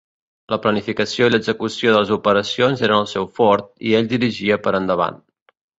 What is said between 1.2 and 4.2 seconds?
i l'execució de les operacions eren el seu fort i ell